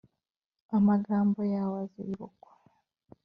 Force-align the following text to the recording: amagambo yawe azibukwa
amagambo 0.77 1.39
yawe 1.53 1.75
azibukwa 1.85 2.49